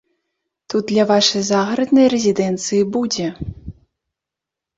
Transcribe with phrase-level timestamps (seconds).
[0.73, 3.27] Тут для вашай загараднай рэзідэнцыі будзе.